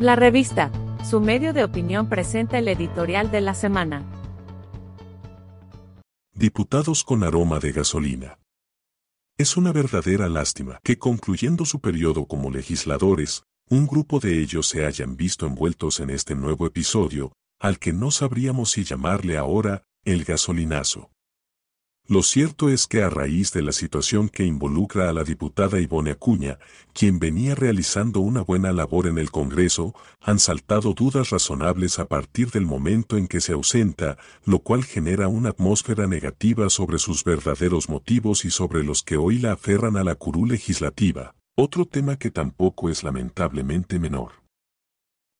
La 0.00 0.16
revista, 0.16 0.70
su 1.04 1.20
medio 1.20 1.52
de 1.52 1.64
opinión 1.64 2.08
presenta 2.08 2.58
el 2.58 2.68
editorial 2.68 3.30
de 3.30 3.40
la 3.40 3.54
semana. 3.54 4.04
Diputados 6.32 7.02
con 7.02 7.24
aroma 7.24 7.58
de 7.58 7.72
gasolina. 7.72 8.38
Es 9.36 9.56
una 9.56 9.72
verdadera 9.72 10.28
lástima 10.28 10.80
que 10.82 10.98
concluyendo 10.98 11.64
su 11.64 11.80
periodo 11.80 12.26
como 12.26 12.50
legisladores, 12.50 13.42
un 13.70 13.86
grupo 13.86 14.18
de 14.20 14.40
ellos 14.40 14.66
se 14.66 14.86
hayan 14.86 15.16
visto 15.16 15.46
envueltos 15.46 16.00
en 16.00 16.10
este 16.10 16.34
nuevo 16.34 16.66
episodio, 16.66 17.32
al 17.60 17.78
que 17.78 17.92
no 17.92 18.10
sabríamos 18.10 18.70
si 18.70 18.84
llamarle 18.84 19.36
ahora 19.36 19.82
el 20.04 20.24
gasolinazo. 20.24 21.10
Lo 22.10 22.22
cierto 22.22 22.70
es 22.70 22.86
que 22.86 23.02
a 23.02 23.10
raíz 23.10 23.52
de 23.52 23.60
la 23.60 23.70
situación 23.70 24.30
que 24.30 24.46
involucra 24.46 25.10
a 25.10 25.12
la 25.12 25.24
diputada 25.24 25.78
Ivone 25.78 26.12
Acuña, 26.12 26.58
quien 26.94 27.18
venía 27.18 27.54
realizando 27.54 28.20
una 28.20 28.40
buena 28.40 28.72
labor 28.72 29.08
en 29.08 29.18
el 29.18 29.30
Congreso, 29.30 29.94
han 30.22 30.38
saltado 30.38 30.94
dudas 30.94 31.28
razonables 31.28 31.98
a 31.98 32.06
partir 32.06 32.50
del 32.50 32.64
momento 32.64 33.18
en 33.18 33.28
que 33.28 33.42
se 33.42 33.52
ausenta, 33.52 34.16
lo 34.46 34.60
cual 34.60 34.84
genera 34.84 35.28
una 35.28 35.50
atmósfera 35.50 36.06
negativa 36.06 36.70
sobre 36.70 36.98
sus 36.98 37.24
verdaderos 37.24 37.90
motivos 37.90 38.46
y 38.46 38.50
sobre 38.50 38.84
los 38.84 39.02
que 39.02 39.18
hoy 39.18 39.38
la 39.38 39.52
aferran 39.52 39.98
a 39.98 40.02
la 40.02 40.14
curul 40.14 40.48
legislativa, 40.48 41.34
otro 41.56 41.84
tema 41.84 42.16
que 42.16 42.30
tampoco 42.30 42.88
es 42.88 43.04
lamentablemente 43.04 43.98
menor. 43.98 44.47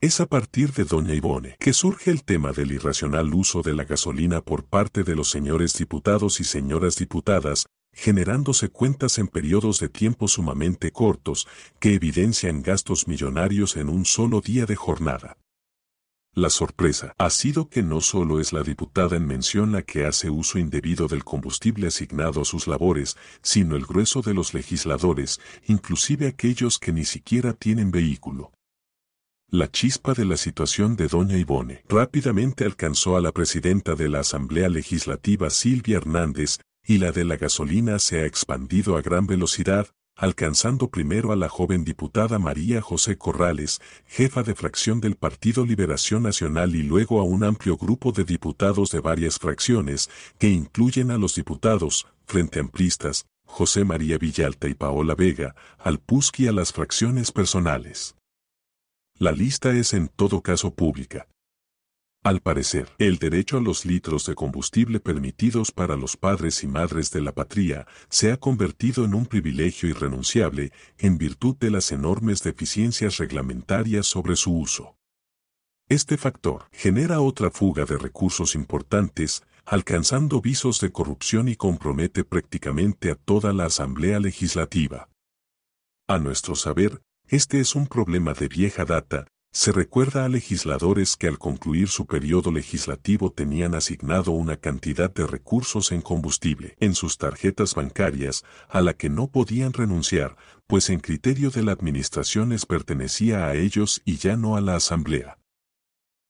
Es 0.00 0.20
a 0.20 0.26
partir 0.26 0.72
de 0.74 0.84
Doña 0.84 1.12
Ivone 1.12 1.56
que 1.58 1.72
surge 1.72 2.12
el 2.12 2.22
tema 2.22 2.52
del 2.52 2.70
irracional 2.70 3.34
uso 3.34 3.62
de 3.62 3.74
la 3.74 3.82
gasolina 3.82 4.40
por 4.42 4.64
parte 4.64 5.02
de 5.02 5.16
los 5.16 5.28
señores 5.28 5.76
diputados 5.76 6.38
y 6.38 6.44
señoras 6.44 6.94
diputadas, 6.94 7.66
generándose 7.92 8.68
cuentas 8.68 9.18
en 9.18 9.26
periodos 9.26 9.80
de 9.80 9.88
tiempo 9.88 10.28
sumamente 10.28 10.92
cortos 10.92 11.48
que 11.80 11.94
evidencian 11.94 12.62
gastos 12.62 13.08
millonarios 13.08 13.76
en 13.76 13.88
un 13.88 14.04
solo 14.04 14.40
día 14.40 14.66
de 14.66 14.76
jornada. 14.76 15.36
La 16.32 16.50
sorpresa 16.50 17.12
ha 17.18 17.30
sido 17.30 17.68
que 17.68 17.82
no 17.82 18.00
solo 18.00 18.38
es 18.38 18.52
la 18.52 18.62
diputada 18.62 19.16
en 19.16 19.26
mención 19.26 19.72
la 19.72 19.82
que 19.82 20.06
hace 20.06 20.30
uso 20.30 20.60
indebido 20.60 21.08
del 21.08 21.24
combustible 21.24 21.88
asignado 21.88 22.42
a 22.42 22.44
sus 22.44 22.68
labores, 22.68 23.16
sino 23.42 23.74
el 23.74 23.84
grueso 23.84 24.22
de 24.22 24.34
los 24.34 24.54
legisladores, 24.54 25.40
inclusive 25.66 26.28
aquellos 26.28 26.78
que 26.78 26.92
ni 26.92 27.04
siquiera 27.04 27.52
tienen 27.52 27.90
vehículo. 27.90 28.52
La 29.50 29.70
chispa 29.70 30.12
de 30.12 30.26
la 30.26 30.36
situación 30.36 30.94
de 30.94 31.08
doña 31.08 31.38
Ivone 31.38 31.82
rápidamente 31.88 32.66
alcanzó 32.66 33.16
a 33.16 33.22
la 33.22 33.32
presidenta 33.32 33.94
de 33.94 34.10
la 34.10 34.20
Asamblea 34.20 34.68
Legislativa 34.68 35.48
Silvia 35.48 35.96
Hernández, 35.96 36.58
y 36.86 36.98
la 36.98 37.12
de 37.12 37.24
la 37.24 37.38
gasolina 37.38 37.98
se 37.98 38.20
ha 38.20 38.26
expandido 38.26 38.98
a 38.98 39.00
gran 39.00 39.26
velocidad, 39.26 39.88
alcanzando 40.16 40.90
primero 40.90 41.32
a 41.32 41.36
la 41.36 41.48
joven 41.48 41.82
diputada 41.82 42.38
María 42.38 42.82
José 42.82 43.16
Corrales, 43.16 43.80
jefa 44.06 44.42
de 44.42 44.54
fracción 44.54 45.00
del 45.00 45.16
Partido 45.16 45.64
Liberación 45.64 46.24
Nacional 46.24 46.74
y 46.74 46.82
luego 46.82 47.18
a 47.18 47.22
un 47.22 47.42
amplio 47.42 47.78
grupo 47.78 48.12
de 48.12 48.24
diputados 48.24 48.90
de 48.90 49.00
varias 49.00 49.38
fracciones, 49.38 50.10
que 50.38 50.50
incluyen 50.50 51.10
a 51.10 51.16
los 51.16 51.36
diputados, 51.36 52.06
frente 52.26 52.60
amplistas, 52.60 53.24
José 53.46 53.84
María 53.84 54.18
Villalta 54.18 54.68
y 54.68 54.74
Paola 54.74 55.14
Vega, 55.14 55.54
al 55.78 56.00
PUSC 56.00 56.40
y 56.40 56.48
a 56.48 56.52
las 56.52 56.74
fracciones 56.74 57.32
personales. 57.32 58.17
La 59.20 59.32
lista 59.32 59.72
es 59.72 59.94
en 59.94 60.06
todo 60.06 60.42
caso 60.42 60.72
pública. 60.72 61.26
Al 62.22 62.40
parecer, 62.40 62.88
el 62.98 63.18
derecho 63.18 63.58
a 63.58 63.60
los 63.60 63.84
litros 63.84 64.24
de 64.26 64.36
combustible 64.36 65.00
permitidos 65.00 65.72
para 65.72 65.96
los 65.96 66.16
padres 66.16 66.62
y 66.62 66.68
madres 66.68 67.10
de 67.10 67.20
la 67.20 67.32
patria 67.32 67.88
se 68.10 68.30
ha 68.30 68.36
convertido 68.36 69.04
en 69.04 69.14
un 69.14 69.26
privilegio 69.26 69.88
irrenunciable 69.88 70.70
en 70.98 71.18
virtud 71.18 71.56
de 71.56 71.72
las 71.72 71.90
enormes 71.90 72.44
deficiencias 72.44 73.16
reglamentarias 73.16 74.06
sobre 74.06 74.36
su 74.36 74.56
uso. 74.56 74.96
Este 75.88 76.16
factor 76.16 76.68
genera 76.70 77.20
otra 77.20 77.50
fuga 77.50 77.86
de 77.86 77.98
recursos 77.98 78.54
importantes, 78.54 79.42
alcanzando 79.64 80.40
visos 80.40 80.80
de 80.80 80.92
corrupción 80.92 81.48
y 81.48 81.56
compromete 81.56 82.22
prácticamente 82.22 83.10
a 83.10 83.16
toda 83.16 83.52
la 83.52 83.64
Asamblea 83.64 84.20
Legislativa. 84.20 85.08
A 86.06 86.18
nuestro 86.18 86.54
saber, 86.54 87.02
este 87.28 87.60
es 87.60 87.74
un 87.74 87.86
problema 87.86 88.32
de 88.32 88.48
vieja 88.48 88.84
data, 88.86 89.26
se 89.52 89.72
recuerda 89.72 90.24
a 90.24 90.28
legisladores 90.28 91.16
que 91.16 91.26
al 91.26 91.38
concluir 91.38 91.88
su 91.88 92.06
periodo 92.06 92.50
legislativo 92.50 93.32
tenían 93.32 93.74
asignado 93.74 94.30
una 94.32 94.56
cantidad 94.56 95.12
de 95.12 95.26
recursos 95.26 95.92
en 95.92 96.00
combustible 96.00 96.76
en 96.80 96.94
sus 96.94 97.18
tarjetas 97.18 97.74
bancarias 97.74 98.44
a 98.68 98.80
la 98.80 98.94
que 98.94 99.10
no 99.10 99.28
podían 99.28 99.72
renunciar, 99.72 100.36
pues 100.66 100.88
en 100.90 101.00
criterio 101.00 101.50
de 101.50 101.62
la 101.62 101.72
administración 101.72 102.50
les 102.50 102.66
pertenecía 102.66 103.46
a 103.46 103.54
ellos 103.54 104.00
y 104.04 104.16
ya 104.16 104.36
no 104.36 104.56
a 104.56 104.60
la 104.60 104.76
Asamblea. 104.76 105.38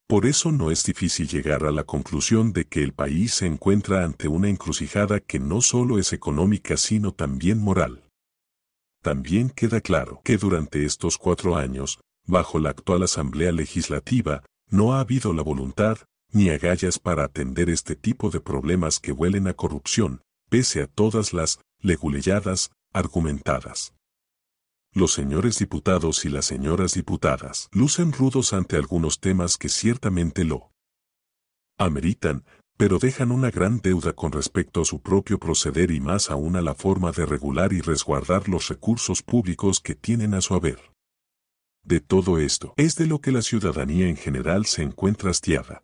Por 0.09 0.27
eso 0.27 0.53
no 0.53 0.71
es 0.71 0.85
difícil 0.85 1.29
llegar 1.29 1.65
a 1.65 1.71
la 1.71 1.85
conclusión 1.85 2.53
de 2.53 2.65
que 2.65 2.83
el 2.83 2.95
país 2.95 3.35
se 3.35 3.47
encuentra 3.47 4.05
ante 4.05 4.27
una 4.27 4.49
encrucijada 4.49 5.21
que 5.21 5.39
no 5.39 5.61
solo 5.61 5.99
es 5.99 6.13
económica 6.13 6.77
sino 6.77 7.13
también 7.13 7.59
moral. 7.59 8.08
También 9.03 9.51
queda 9.51 9.81
claro 9.81 10.21
que 10.25 10.37
durante 10.37 10.85
estos 10.85 11.19
cuatro 11.19 11.57
años, 11.57 12.01
bajo 12.25 12.59
la 12.59 12.71
actual 12.71 13.03
Asamblea 13.03 13.53
Legislativa, 13.53 14.43
no 14.69 14.95
ha 14.95 15.01
habido 15.01 15.33
la 15.33 15.43
voluntad 15.43 15.99
ni 16.31 16.51
agallas 16.51 16.99
para 16.99 17.25
atender 17.25 17.71
este 17.71 17.97
tipo 17.97 18.31
de 18.31 18.41
problemas 18.41 19.01
que 19.01 19.13
huelen 19.13 19.49
a 19.49 19.55
corrupción, 19.55 20.21
pese 20.51 20.83
a 20.83 20.87
todas 20.87 21.33
las 21.33 21.61
leguleyadas 21.81 22.71
argumentadas. 22.93 23.95
Los 24.93 25.13
señores 25.13 25.59
diputados 25.59 26.25
y 26.25 26.29
las 26.29 26.47
señoras 26.47 26.95
diputadas 26.95 27.69
lucen 27.73 28.13
rudos 28.13 28.53
ante 28.53 28.77
algunos 28.77 29.21
temas 29.21 29.57
que 29.57 29.69
ciertamente 29.69 30.45
lo 30.45 30.73
ameritan, 31.79 32.45
pero 32.79 33.01
dejan 33.01 33.33
una 33.33 33.51
gran 33.51 33.81
deuda 33.81 34.13
con 34.13 34.31
respecto 34.31 34.81
a 34.81 34.85
su 34.85 35.01
propio 35.01 35.41
proceder 35.41 35.91
y 35.91 36.01
más 36.01 36.31
aún 36.31 36.55
a 36.55 36.63
la 36.63 36.77
forma 36.77 37.11
de 37.11 37.27
regular 37.27 37.73
y 37.73 37.81
resguardar 37.81 38.49
los 38.49 38.69
recursos 38.69 39.21
públicos 39.25 39.81
que 39.81 39.97
tienen 39.97 40.33
a 40.33 40.41
su 40.41 40.55
haber. 40.55 40.79
De 41.85 41.99
todo 41.99 42.39
esto 42.39 42.75
es 42.77 42.95
de 42.95 43.09
lo 43.09 43.21
que 43.21 43.33
la 43.33 43.43
ciudadanía 43.43 44.09
en 44.09 44.17
general 44.17 44.65
se 44.65 44.83
encuentra 44.83 45.31
hastiada. 45.31 45.83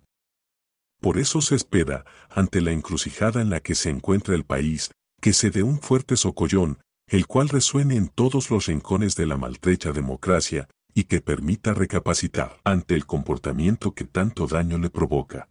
Por 1.00 1.19
eso 1.19 1.41
se 1.41 1.56
espera, 1.56 2.04
ante 2.31 2.60
la 2.60 2.71
encrucijada 2.71 3.43
en 3.43 3.50
la 3.50 3.59
que 3.59 3.75
se 3.75 3.91
encuentra 3.91 4.37
el 4.37 4.44
país, 4.44 4.93
que 5.21 5.33
se 5.33 5.50
dé 5.50 5.65
un 5.65 5.81
fuerte 5.81 6.16
socollón, 6.16 6.78
el 7.09 7.27
cual 7.27 7.49
resuene 7.49 7.97
en 7.97 8.06
todos 8.06 8.50
los 8.50 8.66
rincones 8.66 9.16
de 9.16 9.27
la 9.27 9.37
maltrecha 9.37 9.91
democracia, 9.91 10.69
y 10.94 11.04
que 11.04 11.21
permita 11.21 11.75
recapacitar 11.75 12.60
ante 12.62 12.94
el 12.94 13.04
comportamiento 13.04 13.94
que 13.94 14.04
tanto 14.04 14.47
daño 14.47 14.78
le 14.78 14.91
provoca 14.91 15.49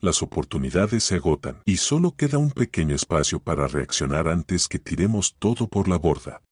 las 0.00 0.22
oportunidades 0.22 1.04
se 1.04 1.16
agotan 1.16 1.62
y 1.64 1.76
solo 1.76 2.12
queda 2.16 2.38
un 2.38 2.50
pequeño 2.50 2.94
espacio 2.94 3.40
para 3.40 3.68
reaccionar 3.68 4.28
antes 4.28 4.68
que 4.68 4.78
tiremos 4.78 5.36
todo 5.38 5.68
por 5.68 5.88
la 5.88 5.98
borda. 5.98 6.42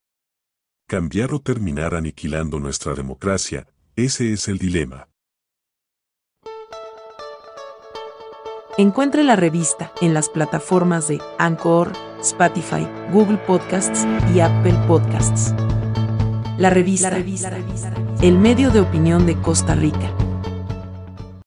Cambiar 0.86 1.34
o 1.34 1.41
terminar 1.41 1.94
aniquilando 1.94 2.60
nuestra 2.60 2.94
democracia, 2.94 3.66
ese 3.97 4.32
es 4.32 4.48
el 4.48 4.58
dilema. 4.58 5.08
Encuentre 8.78 9.25
la 9.25 9.34
revista 9.34 9.92
en 10.00 10.14
las 10.14 10.28
plataformas 10.28 11.08
de 11.08 11.20
Anchor, 11.38 11.92
Spotify, 12.20 12.87
Google 13.12 13.38
Podcasts 13.38 14.06
y 14.32 14.41
Apple 14.41 14.76
Podcasts. 14.87 15.53
La 16.58 16.70
revista, 16.70 17.10
el 18.22 18.38
medio 18.38 18.70
de 18.70 18.81
opinión 18.81 19.26
de 19.26 19.37
Costa 19.41 19.75
Rica. 19.75 20.14